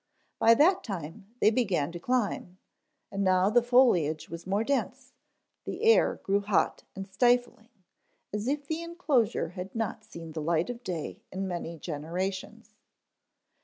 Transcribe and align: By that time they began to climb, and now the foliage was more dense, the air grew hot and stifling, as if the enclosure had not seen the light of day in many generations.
By 0.39 0.55
that 0.55 0.83
time 0.83 1.27
they 1.41 1.51
began 1.51 1.91
to 1.91 1.99
climb, 1.99 2.57
and 3.11 3.23
now 3.23 3.51
the 3.51 3.61
foliage 3.61 4.29
was 4.29 4.47
more 4.47 4.63
dense, 4.63 5.13
the 5.63 5.83
air 5.83 6.15
grew 6.23 6.39
hot 6.39 6.81
and 6.95 7.07
stifling, 7.07 7.69
as 8.33 8.47
if 8.47 8.65
the 8.65 8.81
enclosure 8.81 9.49
had 9.49 9.75
not 9.75 10.03
seen 10.03 10.31
the 10.31 10.41
light 10.41 10.71
of 10.71 10.83
day 10.83 11.21
in 11.31 11.47
many 11.47 11.77
generations. 11.77 12.73